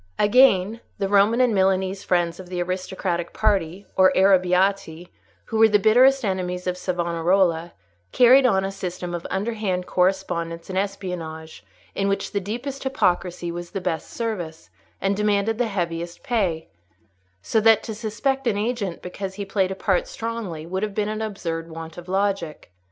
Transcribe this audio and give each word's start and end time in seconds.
Again, 0.17 0.81
the 0.97 1.07
Roman 1.07 1.39
and 1.41 1.53
Milanese 1.53 2.03
friends 2.03 2.39
of 2.39 2.49
the 2.49 2.59
aristocratic 2.59 3.33
party, 3.33 3.85
or 3.95 4.11
Arrabbiati, 4.17 5.09
who 5.45 5.59
were 5.59 5.69
the 5.69 5.77
bitterest 5.77 6.25
enemies 6.25 6.65
of 6.65 6.75
Savonarola, 6.75 7.71
carried 8.11 8.47
on 8.47 8.65
a 8.65 8.71
system 8.71 9.13
of 9.13 9.27
underhand 9.29 9.85
correspondence 9.85 10.71
and 10.71 10.79
espionage, 10.79 11.63
in 11.93 12.07
which 12.07 12.31
the 12.31 12.39
deepest 12.39 12.81
hypocrisy 12.83 13.51
was 13.51 13.69
the 13.69 13.79
best 13.79 14.09
service, 14.09 14.71
and 14.99 15.15
demanded 15.15 15.59
the 15.59 15.67
heaviest 15.67 16.23
pay; 16.23 16.67
so 17.43 17.61
that 17.61 17.83
to 17.83 17.93
suspect 17.93 18.47
an 18.47 18.57
agent 18.57 19.03
because 19.03 19.35
he 19.35 19.45
played 19.45 19.69
a 19.69 19.75
part 19.75 20.07
strongly 20.07 20.65
would 20.65 20.81
have 20.81 20.95
been 20.95 21.09
an 21.09 21.21
absurd 21.21 21.69
want 21.69 21.95
of 21.95 22.09
logic. 22.09 22.71